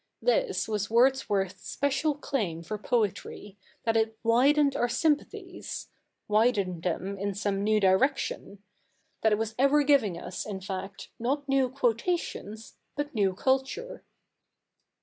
[0.23, 5.89] This was Wordsworth's special claim for poetry, that it widened our sympathies—
[6.27, 8.63] widened them in some new direction—
[9.21, 14.03] that it was ever giving us, in fact, not new quotations, but new culture.'